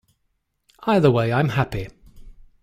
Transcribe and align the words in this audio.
Either 0.79 1.11
way, 1.11 1.31
I’m 1.31 1.49
happy. 1.49 1.87